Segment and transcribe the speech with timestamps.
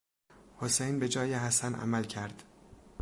[0.57, 2.43] حسین به جای حسن عمل کرد.